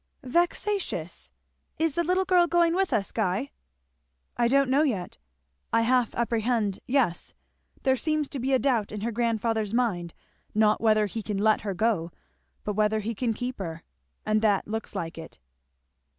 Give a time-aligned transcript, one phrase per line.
[0.23, 1.31] "Vexatious!
[1.77, 3.51] Is the little girl going with us, Guy?"
[4.35, 5.19] "I don't know yet
[5.71, 7.35] I half apprehend, yes;
[7.83, 10.15] there seems to be a doubt in her grandfather's mind,
[10.55, 12.09] not whether he can let her go,
[12.63, 13.83] but whether he can keep her,
[14.25, 15.37] and that looks like it."